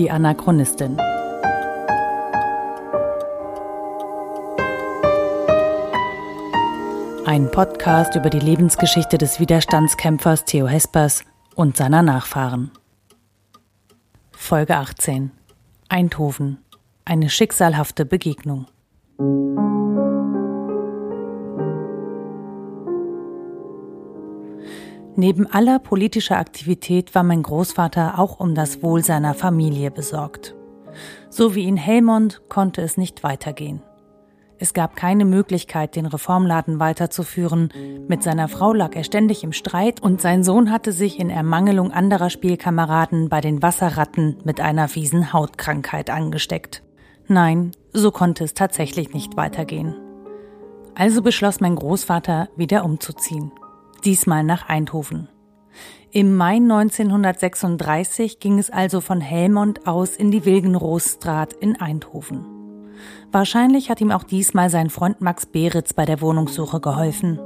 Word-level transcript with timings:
Die 0.00 0.10
Anachronistin. 0.10 0.96
Ein 7.26 7.50
Podcast 7.50 8.16
über 8.16 8.30
die 8.30 8.38
Lebensgeschichte 8.38 9.18
des 9.18 9.40
Widerstandskämpfers 9.40 10.46
Theo 10.46 10.66
Hespers 10.66 11.26
und 11.54 11.76
seiner 11.76 12.00
Nachfahren. 12.00 12.70
Folge 14.32 14.74
18. 14.76 15.32
Eindhoven. 15.90 16.64
Eine 17.04 17.28
schicksalhafte 17.28 18.06
Begegnung. 18.06 18.68
Neben 25.16 25.46
aller 25.46 25.78
politischer 25.78 26.38
Aktivität 26.38 27.14
war 27.14 27.22
mein 27.22 27.42
Großvater 27.42 28.18
auch 28.18 28.40
um 28.40 28.54
das 28.54 28.82
Wohl 28.82 29.02
seiner 29.02 29.34
Familie 29.34 29.90
besorgt. 29.90 30.54
So 31.28 31.54
wie 31.54 31.66
in 31.66 31.76
Helmond 31.76 32.42
konnte 32.48 32.82
es 32.82 32.96
nicht 32.96 33.22
weitergehen. 33.22 33.82
Es 34.62 34.74
gab 34.74 34.94
keine 34.94 35.24
Möglichkeit, 35.24 35.96
den 35.96 36.04
Reformladen 36.04 36.80
weiterzuführen. 36.80 37.72
Mit 38.08 38.22
seiner 38.22 38.46
Frau 38.46 38.74
lag 38.74 38.94
er 38.94 39.04
ständig 39.04 39.42
im 39.42 39.52
Streit 39.52 40.02
und 40.02 40.20
sein 40.20 40.44
Sohn 40.44 40.70
hatte 40.70 40.92
sich 40.92 41.18
in 41.18 41.30
Ermangelung 41.30 41.92
anderer 41.92 42.28
Spielkameraden 42.28 43.30
bei 43.30 43.40
den 43.40 43.62
Wasserratten 43.62 44.36
mit 44.44 44.60
einer 44.60 44.88
fiesen 44.88 45.32
Hautkrankheit 45.32 46.10
angesteckt. 46.10 46.82
Nein, 47.26 47.70
so 47.94 48.10
konnte 48.10 48.44
es 48.44 48.52
tatsächlich 48.52 49.14
nicht 49.14 49.34
weitergehen. 49.38 49.94
Also 50.94 51.22
beschloss 51.22 51.60
mein 51.60 51.76
Großvater, 51.76 52.50
wieder 52.56 52.84
umzuziehen. 52.84 53.52
Diesmal 54.04 54.44
nach 54.44 54.68
Eindhoven. 54.68 55.28
Im 56.10 56.34
Mai 56.36 56.56
1936 56.56 58.40
ging 58.40 58.58
es 58.58 58.70
also 58.70 59.00
von 59.00 59.20
Helmond 59.20 59.86
aus 59.86 60.16
in 60.16 60.30
die 60.30 60.44
Wilgenroosstraat 60.44 61.52
in 61.52 61.80
Eindhoven. 61.80 62.46
Wahrscheinlich 63.30 63.90
hat 63.90 64.00
ihm 64.00 64.10
auch 64.10 64.24
diesmal 64.24 64.70
sein 64.70 64.90
Freund 64.90 65.20
Max 65.20 65.46
Beritz 65.46 65.92
bei 65.92 66.06
der 66.06 66.20
Wohnungssuche 66.20 66.80
geholfen. 66.80 67.38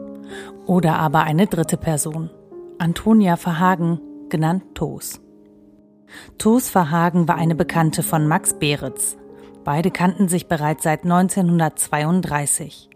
Oder 0.65 0.97
aber 0.97 1.25
eine 1.25 1.47
dritte 1.47 1.77
Person. 1.77 2.31
Antonia 2.79 3.37
Verhagen, 3.37 4.01
genannt 4.31 4.63
Toos. 4.75 5.21
Toos 6.39 6.71
Verhagen 6.71 7.29
war 7.29 7.37
eine 7.37 7.55
Bekannte 7.57 8.03
von 8.03 8.27
Max 8.27 8.55
Beritz. 8.55 9.17
Beide 9.65 9.91
kannten 9.91 10.29
sich 10.29 10.47
bereits 10.47 10.85
seit 10.85 11.03
1932. 11.05 12.89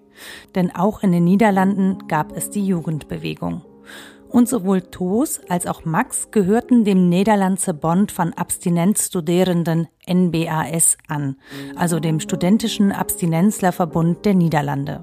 Denn 0.55 0.75
auch 0.75 1.03
in 1.03 1.13
den 1.13 1.25
Niederlanden 1.25 2.07
gab 2.09 2.37
es 2.37 2.51
die 2.51 2.67
Jugendbewegung. 2.67 3.63
Und 4.29 4.49
sowohl 4.49 4.83
Toos 4.83 5.41
als 5.49 5.67
auch 5.67 5.85
Max 5.85 6.31
gehörten 6.31 6.85
dem 6.85 7.09
Nederlandse 7.09 7.73
Bond 7.73 8.13
von 8.13 8.35
Abstinenzstudierenden 8.35 9.89
NBAS 10.07 10.99
an, 11.09 11.37
also 11.77 11.99
dem 11.99 12.21
Studentischen 12.21 12.93
Abstinenzlerverbund 12.93 14.27
der 14.27 14.35
Niederlande. 14.35 15.03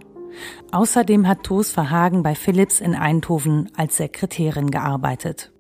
Außerdem 0.72 1.28
hat 1.28 1.44
Toos 1.44 1.72
Verhagen 1.72 2.22
bei 2.22 2.36
Philips 2.36 2.80
in 2.80 2.94
Eindhoven 2.94 3.72
als 3.76 3.98
Sekretärin 3.98 4.70
gearbeitet. 4.70 5.52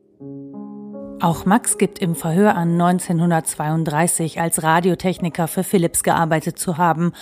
Auch 1.21 1.45
Max 1.45 1.77
gibt 1.77 1.99
im 1.99 2.13
Verhör 2.13 2.55
an, 2.55 2.79
1932 2.79 4.41
als 4.41 4.61
Radiotechniker 4.61 5.47
für 5.47 5.63
Philips 5.63 6.03
gearbeitet 6.03 6.59
zu 6.59 6.77
haben 6.77 7.13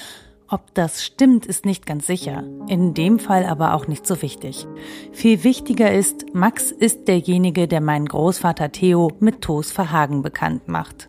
ob 0.54 0.76
das 0.76 1.04
stimmt, 1.04 1.48
ist 1.48 1.66
nicht 1.66 1.88
ganz 1.88 2.06
sicher. 2.06 2.44
In 2.68 2.94
dem 2.94 3.18
Fall 3.18 3.44
aber 3.44 3.74
auch 3.74 3.88
nicht 3.88 4.06
so 4.06 4.22
wichtig. 4.22 4.68
Viel 5.12 5.44
wichtiger 5.44 5.92
ist, 5.92 6.36
Max 6.36 6.70
ist 6.70 7.08
derjenige, 7.08 7.68
der 7.68 7.82
meinen 7.82 8.06
Großvater 8.06 8.72
Theo 8.72 9.12
mit 9.20 9.42
Toos 9.42 9.72
Verhagen 9.72 10.22
bekannt 10.22 10.68
macht. 10.68 11.08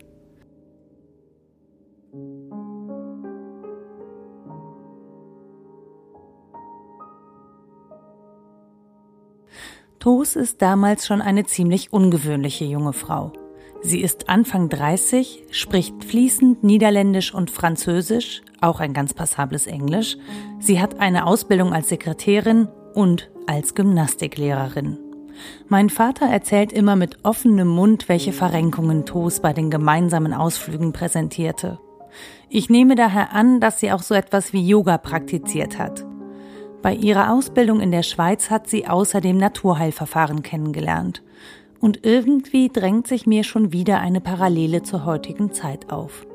Toos 9.99 10.37
ist 10.37 10.63
damals 10.63 11.07
schon 11.07 11.21
eine 11.21 11.45
ziemlich 11.45 11.93
ungewöhnliche 11.93 12.65
junge 12.65 12.95
Frau. 12.95 13.33
Sie 13.83 14.01
ist 14.01 14.31
Anfang 14.31 14.71
30, 14.71 15.45
spricht 15.51 16.03
fließend 16.05 16.65
Niederländisch 16.65 17.35
und 17.35 17.51
Französisch, 17.51 18.43
auch 18.65 18.81
ein 18.81 18.93
ganz 18.93 19.15
passables 19.15 19.67
Englisch. 19.67 20.17
Sie 20.59 20.81
hat 20.81 20.99
eine 21.01 21.27
Ausbildung 21.27 21.73
als 21.73 21.89
Sekretärin 21.89 22.69
und 22.95 23.31
als 23.47 23.75
Gymnastiklehrerin. 23.75 24.99
Mein 25.69 25.91
Vater 25.91 26.27
erzählt 26.27 26.73
immer 26.73 26.97
mit 26.97 27.19
offenem 27.25 27.69
Mund, 27.69 28.09
welche 28.09 28.33
Verrenkungen 28.33 29.05
Toos 29.05 29.41
bei 29.41 29.53
den 29.53 29.71
gemeinsamen 29.71 30.33
Ausflügen 30.33 30.93
präsentierte. 30.93 31.79
Ich 32.49 32.71
nehme 32.71 32.95
daher 32.95 33.33
an, 33.33 33.61
dass 33.61 33.81
sie 33.81 33.91
auch 33.91 34.03
so 34.03 34.15
etwas 34.15 34.53
wie 34.53 34.67
Yoga 34.67 34.99
praktiziert 34.99 35.79
hat. 35.79 36.07
Bei 36.83 36.95
ihrer 36.95 37.33
Ausbildung 37.33 37.81
in 37.81 37.91
der 37.91 38.03
Schweiz 38.03 38.51
hat 38.51 38.69
sie 38.69 38.87
außerdem 38.87 39.37
Naturheilverfahren 39.37 40.43
kennengelernt. 40.43 41.23
Und 41.81 42.05
irgendwie 42.05 42.69
drängt 42.69 43.07
sich 43.07 43.27
mir 43.27 43.43
schon 43.43 43.73
wieder 43.73 44.01
eine 44.01 44.21
Parallele 44.21 44.83
zur 44.83 45.05
heutigen 45.05 45.53
Zeit 45.53 45.91
auf. 45.91 46.27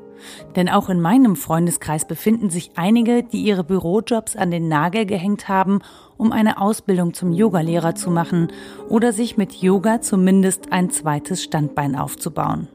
Denn 0.56 0.68
auch 0.68 0.88
in 0.88 1.00
meinem 1.00 1.36
Freundeskreis 1.36 2.06
befinden 2.06 2.50
sich 2.50 2.72
einige, 2.76 3.22
die 3.22 3.42
ihre 3.42 3.64
Bürojobs 3.64 4.36
an 4.36 4.50
den 4.50 4.68
Nagel 4.68 5.06
gehängt 5.06 5.48
haben, 5.48 5.80
um 6.16 6.32
eine 6.32 6.60
Ausbildung 6.60 7.14
zum 7.14 7.32
Yogalehrer 7.32 7.94
zu 7.94 8.10
machen 8.10 8.48
oder 8.88 9.12
sich 9.12 9.36
mit 9.36 9.54
Yoga 9.54 10.00
zumindest 10.00 10.72
ein 10.72 10.90
zweites 10.90 11.42
Standbein 11.42 11.96
aufzubauen. 11.96 12.68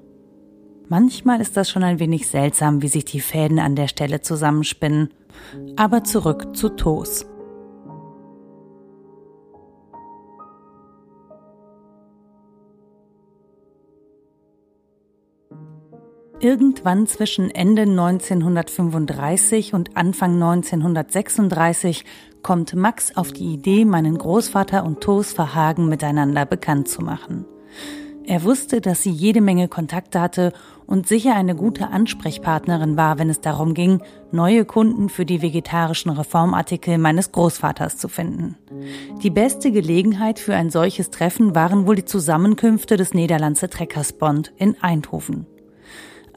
Manchmal 0.87 1.41
ist 1.41 1.57
das 1.57 1.69
schon 1.69 1.83
ein 1.83 1.99
wenig 1.99 2.27
seltsam, 2.27 2.81
wie 2.81 2.87
sich 2.87 3.05
die 3.05 3.19
Fäden 3.19 3.59
an 3.59 3.75
der 3.75 3.87
Stelle 3.87 4.21
zusammenspinnen. 4.21 5.09
Aber 5.75 6.03
zurück 6.03 6.55
zu 6.55 6.69
Toast. 6.69 7.27
Irgendwann 16.39 17.07
zwischen 17.07 17.49
Ende 17.49 17.83
1935 17.83 19.73
und 19.73 19.95
Anfang 19.95 20.33
1936 20.33 22.03
kommt 22.43 22.75
Max 22.75 23.15
auf 23.15 23.31
die 23.31 23.53
Idee, 23.53 23.85
meinen 23.85 24.17
Großvater 24.17 24.85
und 24.85 25.01
Toos 25.01 25.31
Verhagen 25.33 25.87
miteinander 25.87 26.45
bekannt 26.45 26.89
zu 26.89 27.01
machen. 27.01 27.45
Er 28.27 28.43
wusste, 28.43 28.81
dass 28.81 29.03
sie 29.03 29.11
jede 29.11 29.39
Menge 29.39 29.67
Kontakte 29.67 30.19
hatte 30.19 30.51
und 30.87 31.07
sicher 31.07 31.35
eine 31.35 31.55
gute 31.55 31.89
Ansprechpartnerin 31.89 32.97
war, 32.97 33.19
wenn 33.19 33.29
es 33.29 33.39
darum 33.39 33.73
ging, 33.73 34.01
neue 34.31 34.65
Kunden 34.65 35.09
für 35.09 35.25
die 35.25 35.41
vegetarischen 35.41 36.11
Reformartikel 36.11 36.97
meines 36.97 37.31
Großvaters 37.31 37.97
zu 37.97 38.07
finden. 38.07 38.57
Die 39.21 39.29
beste 39.29 39.71
Gelegenheit 39.71 40.39
für 40.39 40.55
ein 40.55 40.69
solches 40.71 41.11
Treffen 41.11 41.55
waren 41.55 41.87
wohl 41.87 41.95
die 41.95 42.05
Zusammenkünfte 42.05 42.97
des 42.97 43.13
Niederlandse 43.13 43.69
Treckersbond 43.69 44.53
in 44.57 44.75
Eindhoven. 44.81 45.45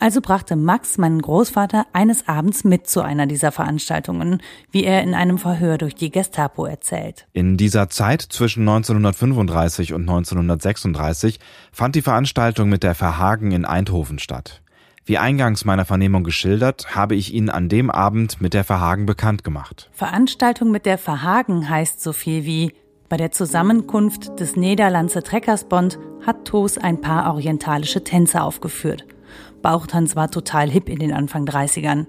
Also 0.01 0.21
brachte 0.21 0.55
Max 0.55 0.97
meinen 0.97 1.21
Großvater 1.21 1.87
eines 1.93 2.29
Abends 2.29 2.63
mit 2.63 2.87
zu 2.87 3.03
einer 3.03 3.27
dieser 3.27 3.51
Veranstaltungen, 3.51 4.41
wie 4.71 4.85
er 4.85 5.03
in 5.03 5.15
einem 5.15 5.39
Verhör 5.39 5.77
durch 5.77 5.95
die 5.95 6.11
Gestapo 6.11 6.67
erzählt. 6.67 7.27
In 7.33 7.57
dieser 7.57 7.91
Zeit 7.91 8.23
zwischen 8.23 8.61
1935 8.69 9.93
und 9.95 10.03
1936 10.03 11.41
fand 11.73 11.97
die 11.97 12.03
Veranstaltung 12.03 12.69
mit 12.69 12.85
der 12.85 12.95
Verhagen 12.95 13.51
in 13.51 13.65
Eindhoven 13.65 14.19
statt. 14.21 14.63
Wie 15.05 15.19
eingangs 15.19 15.65
meiner 15.65 15.87
Vernehmung 15.87 16.23
geschildert, 16.23 16.95
habe 16.95 17.17
ich 17.17 17.33
ihn 17.33 17.49
an 17.49 17.69
dem 17.69 17.91
Abend 17.91 18.41
mit 18.41 18.55
der 18.55 18.63
Verhagen 18.63 19.07
bekannt 19.07 19.43
gemacht. 19.43 19.89
Veranstaltung 19.93 20.71
mit 20.71 20.87
der 20.87 20.99
Verhagen 20.99 21.69
heißt 21.69 22.03
so 22.03 22.13
viel 22.13 22.45
wie 22.45 22.73
bei 23.09 23.17
der 23.17 23.33
Zusammenkunft 23.33 24.39
des 24.39 24.55
Niederlandse 24.55 25.23
Treckersbond 25.23 25.99
hat 26.27 26.45
Toos 26.45 26.77
ein 26.77 27.01
paar 27.01 27.33
orientalische 27.33 28.05
Tänze 28.05 28.43
aufgeführt– 28.43 29.07
Bauchtanz 29.63 30.17
war 30.17 30.31
total 30.31 30.71
hip 30.71 30.89
in 30.89 30.99
den 30.99 31.13
Anfang 31.13 31.45
30ern. 31.45 32.07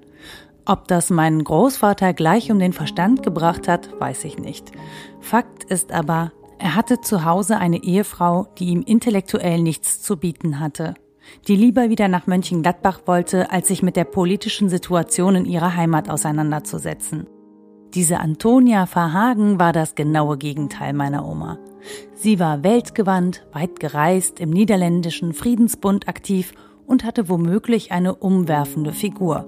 Ob 0.65 0.87
das 0.87 1.09
meinen 1.09 1.43
Großvater 1.43 2.13
gleich 2.13 2.51
um 2.51 2.59
den 2.59 2.73
Verstand 2.73 3.23
gebracht 3.23 3.67
hat, 3.67 3.89
weiß 3.99 4.23
ich 4.25 4.37
nicht. 4.37 4.71
Fakt 5.19 5.63
ist 5.63 5.91
aber, 5.91 6.31
er 6.59 6.75
hatte 6.75 7.01
zu 7.01 7.25
Hause 7.25 7.57
eine 7.57 7.83
Ehefrau, 7.83 8.47
die 8.57 8.65
ihm 8.65 8.83
intellektuell 8.83 9.61
nichts 9.61 10.01
zu 10.01 10.17
bieten 10.17 10.59
hatte, 10.59 10.93
die 11.47 11.55
lieber 11.55 11.89
wieder 11.89 12.07
nach 12.07 12.27
Mönchengladbach 12.27 13.01
wollte, 13.05 13.49
als 13.49 13.69
sich 13.69 13.81
mit 13.81 13.95
der 13.95 14.03
politischen 14.03 14.69
Situation 14.69 15.35
in 15.35 15.45
ihrer 15.45 15.75
Heimat 15.75 16.09
auseinanderzusetzen. 16.09 17.27
Diese 17.95 18.19
Antonia 18.19 18.85
Verhagen 18.85 19.57
war 19.59 19.73
das 19.73 19.95
genaue 19.95 20.37
Gegenteil 20.37 20.93
meiner 20.93 21.27
Oma. 21.27 21.57
Sie 22.13 22.39
war 22.39 22.63
weltgewandt, 22.63 23.47
weit 23.53 23.79
gereist, 23.79 24.39
im 24.39 24.51
niederländischen 24.51 25.33
Friedensbund 25.33 26.07
aktiv 26.07 26.53
und 26.89 27.05
hatte 27.05 27.29
womöglich 27.29 27.93
eine 27.93 28.15
umwerfende 28.15 28.91
Figur. 28.91 29.45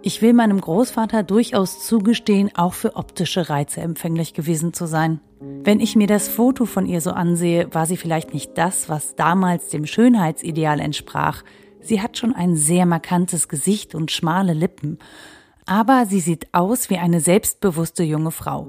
Ich 0.00 0.22
will 0.22 0.32
meinem 0.32 0.58
Großvater 0.58 1.22
durchaus 1.22 1.84
zugestehen, 1.86 2.50
auch 2.54 2.72
für 2.72 2.96
optische 2.96 3.50
Reize 3.50 3.82
empfänglich 3.82 4.32
gewesen 4.32 4.72
zu 4.72 4.86
sein. 4.86 5.20
Wenn 5.40 5.80
ich 5.80 5.96
mir 5.96 6.06
das 6.06 6.28
Foto 6.28 6.64
von 6.64 6.86
ihr 6.86 7.02
so 7.02 7.10
ansehe, 7.10 7.68
war 7.74 7.84
sie 7.84 7.98
vielleicht 7.98 8.32
nicht 8.32 8.56
das, 8.56 8.88
was 8.88 9.14
damals 9.14 9.68
dem 9.68 9.84
Schönheitsideal 9.84 10.80
entsprach, 10.80 11.42
Sie 11.82 12.02
hat 12.02 12.18
schon 12.18 12.34
ein 12.34 12.56
sehr 12.56 12.86
markantes 12.86 13.48
Gesicht 13.48 13.94
und 13.94 14.10
schmale 14.10 14.52
Lippen. 14.52 14.98
Aber 15.66 16.06
sie 16.06 16.20
sieht 16.20 16.52
aus 16.52 16.90
wie 16.90 16.98
eine 16.98 17.20
selbstbewusste 17.20 18.02
junge 18.02 18.30
Frau. 18.30 18.66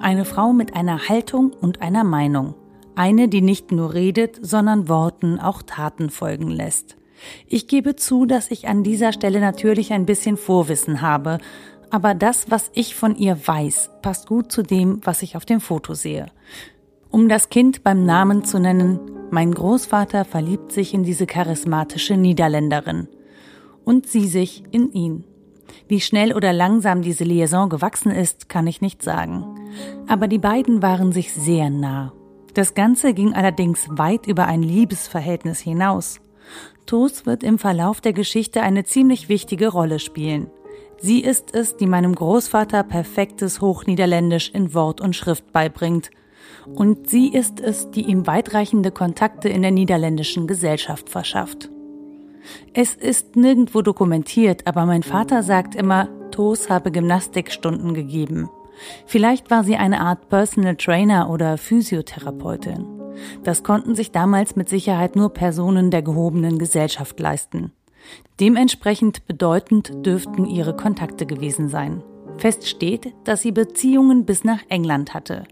Eine 0.00 0.24
Frau 0.24 0.52
mit 0.52 0.74
einer 0.74 1.08
Haltung 1.08 1.52
und 1.52 1.82
einer 1.82 2.04
Meinung. 2.04 2.54
Eine, 2.94 3.28
die 3.28 3.40
nicht 3.40 3.72
nur 3.72 3.94
redet, 3.94 4.38
sondern 4.42 4.88
Worten 4.88 5.40
auch 5.40 5.62
Taten 5.62 6.10
folgen 6.10 6.48
lässt. 6.48 6.96
Ich 7.46 7.68
gebe 7.68 7.96
zu, 7.96 8.26
dass 8.26 8.50
ich 8.50 8.68
an 8.68 8.82
dieser 8.82 9.12
Stelle 9.12 9.40
natürlich 9.40 9.92
ein 9.92 10.06
bisschen 10.06 10.36
Vorwissen 10.36 11.02
habe, 11.02 11.38
aber 11.90 12.14
das, 12.14 12.50
was 12.50 12.70
ich 12.74 12.94
von 12.94 13.16
ihr 13.16 13.36
weiß, 13.46 13.90
passt 14.00 14.26
gut 14.26 14.50
zu 14.50 14.62
dem, 14.62 15.00
was 15.04 15.22
ich 15.22 15.36
auf 15.36 15.44
dem 15.44 15.60
Foto 15.60 15.94
sehe. 15.94 16.26
Um 17.10 17.28
das 17.28 17.50
Kind 17.50 17.84
beim 17.84 18.06
Namen 18.06 18.44
zu 18.44 18.58
nennen, 18.58 18.98
mein 19.30 19.52
Großvater 19.52 20.24
verliebt 20.24 20.72
sich 20.72 20.94
in 20.94 21.04
diese 21.04 21.26
charismatische 21.26 22.16
Niederländerin 22.16 23.08
und 23.84 24.06
sie 24.06 24.26
sich 24.26 24.62
in 24.70 24.92
ihn. 24.92 25.24
Wie 25.88 26.00
schnell 26.00 26.32
oder 26.32 26.52
langsam 26.52 27.02
diese 27.02 27.24
Liaison 27.24 27.68
gewachsen 27.68 28.12
ist, 28.12 28.48
kann 28.48 28.66
ich 28.66 28.80
nicht 28.80 29.02
sagen. 29.02 29.44
Aber 30.06 30.28
die 30.28 30.38
beiden 30.38 30.82
waren 30.82 31.12
sich 31.12 31.32
sehr 31.32 31.68
nah. 31.68 32.12
Das 32.54 32.74
Ganze 32.74 33.14
ging 33.14 33.34
allerdings 33.34 33.86
weit 33.90 34.26
über 34.26 34.46
ein 34.46 34.62
Liebesverhältnis 34.62 35.60
hinaus. 35.60 36.20
Toos 36.86 37.26
wird 37.26 37.42
im 37.42 37.58
Verlauf 37.58 38.00
der 38.00 38.12
Geschichte 38.12 38.62
eine 38.62 38.84
ziemlich 38.84 39.28
wichtige 39.28 39.68
Rolle 39.68 39.98
spielen. 39.98 40.50
Sie 41.00 41.20
ist 41.20 41.54
es, 41.54 41.76
die 41.76 41.86
meinem 41.86 42.14
Großvater 42.14 42.84
perfektes 42.84 43.60
Hochniederländisch 43.60 44.50
in 44.50 44.72
Wort 44.72 45.00
und 45.00 45.16
Schrift 45.16 45.52
beibringt. 45.52 46.10
Und 46.74 47.10
sie 47.10 47.28
ist 47.28 47.60
es, 47.60 47.90
die 47.90 48.02
ihm 48.02 48.26
weitreichende 48.26 48.92
Kontakte 48.92 49.48
in 49.48 49.62
der 49.62 49.72
niederländischen 49.72 50.46
Gesellschaft 50.46 51.08
verschafft. 51.08 51.70
Es 52.72 52.94
ist 52.94 53.36
nirgendwo 53.36 53.82
dokumentiert, 53.82 54.66
aber 54.66 54.86
mein 54.86 55.02
Vater 55.02 55.42
sagt 55.42 55.74
immer, 55.74 56.08
Toos 56.30 56.70
habe 56.70 56.90
Gymnastikstunden 56.90 57.94
gegeben. 57.94 58.48
Vielleicht 59.06 59.50
war 59.50 59.64
sie 59.64 59.76
eine 59.76 60.00
Art 60.00 60.28
Personal 60.28 60.76
Trainer 60.76 61.30
oder 61.30 61.58
Physiotherapeutin. 61.58 62.91
Das 63.44 63.62
konnten 63.62 63.94
sich 63.94 64.12
damals 64.12 64.56
mit 64.56 64.68
Sicherheit 64.68 65.16
nur 65.16 65.30
Personen 65.30 65.90
der 65.90 66.02
gehobenen 66.02 66.58
Gesellschaft 66.58 67.18
leisten. 67.20 67.72
Dementsprechend 68.40 69.26
bedeutend 69.26 70.04
dürften 70.04 70.46
ihre 70.46 70.74
Kontakte 70.76 71.26
gewesen 71.26 71.68
sein. 71.68 72.02
Fest 72.38 72.66
steht, 72.66 73.12
dass 73.24 73.42
sie 73.42 73.52
Beziehungen 73.52 74.24
bis 74.24 74.44
nach 74.44 74.60
England 74.68 75.14
hatte. 75.14 75.44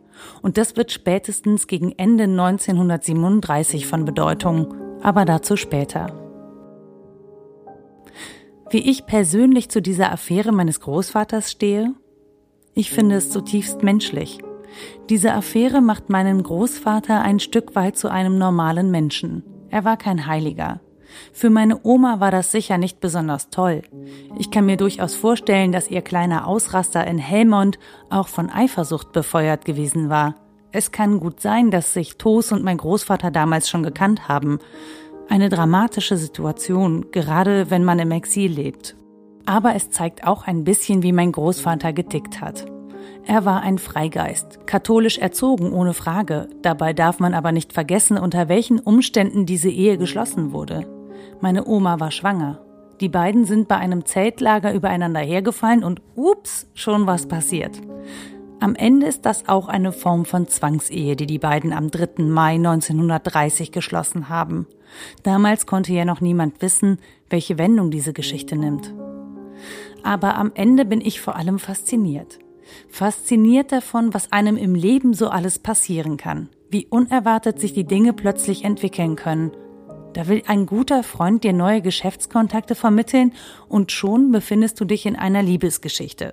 Und 0.42 0.58
das 0.58 0.76
wird 0.76 0.92
spätestens 0.92 1.66
gegen 1.66 1.92
Ende 1.92 2.24
1937 2.24 3.86
von 3.86 4.04
Bedeutung, 4.04 4.74
aber 5.02 5.24
dazu 5.24 5.56
später. 5.56 6.16
Wie 8.70 8.90
ich 8.90 9.06
persönlich 9.06 9.68
zu 9.68 9.82
dieser 9.82 10.12
Affäre 10.12 10.52
meines 10.52 10.80
Großvaters 10.80 11.50
stehe? 11.50 11.94
Ich 12.74 12.90
finde 12.90 13.16
es 13.16 13.30
zutiefst 13.30 13.82
menschlich. 13.82 14.38
Diese 15.08 15.32
Affäre 15.32 15.80
macht 15.80 16.10
meinen 16.10 16.42
Großvater 16.42 17.20
ein 17.20 17.40
Stück 17.40 17.74
weit 17.74 17.96
zu 17.96 18.08
einem 18.08 18.38
normalen 18.38 18.90
Menschen. 18.90 19.42
Er 19.70 19.84
war 19.84 19.96
kein 19.96 20.26
Heiliger. 20.26 20.80
Für 21.32 21.50
meine 21.50 21.80
Oma 21.82 22.20
war 22.20 22.30
das 22.30 22.52
sicher 22.52 22.78
nicht 22.78 23.00
besonders 23.00 23.50
toll. 23.50 23.82
Ich 24.38 24.50
kann 24.50 24.66
mir 24.66 24.76
durchaus 24.76 25.14
vorstellen, 25.14 25.72
dass 25.72 25.90
ihr 25.90 26.02
kleiner 26.02 26.46
Ausraster 26.46 27.06
in 27.06 27.18
Helmond 27.18 27.78
auch 28.10 28.28
von 28.28 28.50
Eifersucht 28.50 29.12
befeuert 29.12 29.64
gewesen 29.64 30.08
war. 30.08 30.36
Es 30.72 30.92
kann 30.92 31.18
gut 31.18 31.40
sein, 31.40 31.70
dass 31.70 31.94
sich 31.94 32.16
Tos 32.16 32.52
und 32.52 32.62
mein 32.62 32.76
Großvater 32.76 33.30
damals 33.30 33.68
schon 33.68 33.82
gekannt 33.82 34.28
haben. 34.28 34.58
Eine 35.28 35.48
dramatische 35.48 36.16
Situation, 36.16 37.10
gerade 37.10 37.70
wenn 37.70 37.84
man 37.84 37.98
im 37.98 38.12
Exil 38.12 38.52
lebt. 38.52 38.96
Aber 39.46 39.74
es 39.74 39.90
zeigt 39.90 40.26
auch 40.26 40.46
ein 40.46 40.64
bisschen, 40.64 41.02
wie 41.02 41.12
mein 41.12 41.32
Großvater 41.32 41.92
getickt 41.92 42.40
hat. 42.40 42.66
Er 43.26 43.44
war 43.44 43.62
ein 43.62 43.78
Freigeist, 43.78 44.66
katholisch 44.66 45.18
erzogen 45.18 45.72
ohne 45.72 45.94
Frage. 45.94 46.48
Dabei 46.62 46.92
darf 46.92 47.20
man 47.20 47.34
aber 47.34 47.52
nicht 47.52 47.72
vergessen, 47.72 48.18
unter 48.18 48.48
welchen 48.48 48.78
Umständen 48.78 49.46
diese 49.46 49.70
Ehe 49.70 49.98
geschlossen 49.98 50.52
wurde. 50.52 50.86
Meine 51.40 51.66
Oma 51.66 52.00
war 52.00 52.10
schwanger. 52.10 52.60
Die 53.00 53.08
beiden 53.08 53.44
sind 53.44 53.68
bei 53.68 53.76
einem 53.76 54.04
Zeltlager 54.04 54.74
übereinander 54.74 55.20
hergefallen 55.20 55.84
und 55.84 56.02
ups, 56.16 56.66
schon 56.74 57.06
was 57.06 57.26
passiert. 57.26 57.80
Am 58.60 58.74
Ende 58.74 59.06
ist 59.06 59.24
das 59.24 59.48
auch 59.48 59.68
eine 59.68 59.90
Form 59.90 60.26
von 60.26 60.46
Zwangsehe, 60.46 61.16
die 61.16 61.26
die 61.26 61.38
beiden 61.38 61.72
am 61.72 61.90
3. 61.90 62.24
Mai 62.24 62.56
1930 62.56 63.72
geschlossen 63.72 64.28
haben. 64.28 64.66
Damals 65.22 65.66
konnte 65.66 65.94
ja 65.94 66.04
noch 66.04 66.20
niemand 66.20 66.60
wissen, 66.60 66.98
welche 67.30 67.56
Wendung 67.56 67.90
diese 67.90 68.12
Geschichte 68.12 68.56
nimmt. 68.56 68.92
Aber 70.02 70.36
am 70.36 70.52
Ende 70.54 70.84
bin 70.84 71.00
ich 71.00 71.22
vor 71.22 71.36
allem 71.36 71.58
fasziniert. 71.58 72.38
Fasziniert 72.88 73.72
davon, 73.72 74.14
was 74.14 74.32
einem 74.32 74.56
im 74.56 74.74
Leben 74.74 75.14
so 75.14 75.28
alles 75.28 75.58
passieren 75.58 76.16
kann, 76.16 76.48
wie 76.70 76.86
unerwartet 76.86 77.58
sich 77.58 77.72
die 77.72 77.84
Dinge 77.84 78.12
plötzlich 78.12 78.64
entwickeln 78.64 79.16
können. 79.16 79.52
Da 80.12 80.26
will 80.26 80.42
ein 80.46 80.66
guter 80.66 81.02
Freund 81.02 81.44
dir 81.44 81.52
neue 81.52 81.82
Geschäftskontakte 81.82 82.74
vermitteln 82.74 83.32
und 83.68 83.92
schon 83.92 84.32
befindest 84.32 84.80
du 84.80 84.84
dich 84.84 85.06
in 85.06 85.16
einer 85.16 85.42
Liebesgeschichte. 85.42 86.32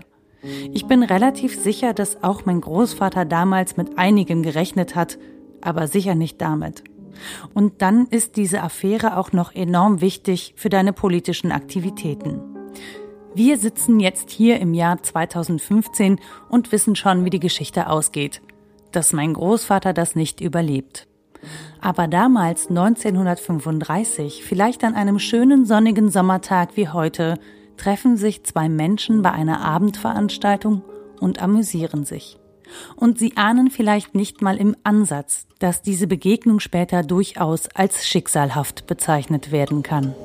Ich 0.72 0.86
bin 0.86 1.04
relativ 1.04 1.60
sicher, 1.60 1.94
dass 1.94 2.24
auch 2.24 2.46
mein 2.46 2.62
Großvater 2.62 3.26
damals 3.26 3.78
mit 3.78 3.98
einigem 3.98 4.44
gerechnet 4.44 4.96
hat, 4.96 5.18
aber 5.62 5.88
sicher 5.88 6.16
nicht 6.16 6.42
damit. 6.42 6.84
Und 7.54 7.82
dann 7.82 8.06
ist 8.08 8.36
diese 8.36 8.62
Affäre 8.62 9.18
auch 9.18 9.32
noch 9.32 9.54
enorm 9.54 10.02
wichtig 10.02 10.54
für 10.56 10.70
deine 10.70 10.94
politischen 10.94 11.52
Aktivitäten. 11.52 12.42
Wir 13.38 13.60
sitzen 13.60 14.00
jetzt 14.00 14.32
hier 14.32 14.60
im 14.60 14.74
Jahr 14.74 15.04
2015 15.04 16.20
und 16.50 16.72
wissen 16.72 16.96
schon, 16.96 17.24
wie 17.24 17.30
die 17.30 17.40
Geschichte 17.40 17.88
ausgeht. 17.88 18.42
Dass 18.92 19.14
mein 19.14 19.36
Großvater 19.36 19.94
das 19.94 20.16
nicht 20.16 20.42
überlebt. 20.42 21.08
Aber 21.80 22.08
damals, 22.08 22.70
1935, 22.70 24.44
vielleicht 24.44 24.84
an 24.84 24.96
einem 24.96 25.20
schönen 25.20 25.68
sonnigen 25.68 26.10
Sommertag 26.10 26.70
wie 26.78 26.90
heute, 26.90 27.38
treffen 27.78 28.18
sich 28.18 28.44
zwei 28.44 28.70
Menschen 28.70 29.22
bei 29.22 29.34
einer 29.34 29.62
Abendveranstaltung 29.62 30.82
und 31.20 31.40
amüsieren 31.40 32.06
sich. 32.06 32.40
Und 32.96 33.20
sie 33.20 33.38
ahnen 33.38 33.70
vielleicht 33.70 34.16
nicht 34.16 34.42
mal 34.42 34.58
im 34.58 34.76
Ansatz, 34.84 35.46
dass 35.60 35.84
diese 35.84 36.08
Begegnung 36.08 36.60
später 36.60 37.04
durchaus 37.04 37.68
als 37.68 38.08
schicksalhaft 38.08 38.88
bezeichnet 38.88 39.52
werden 39.52 39.84
kann. 39.84 40.16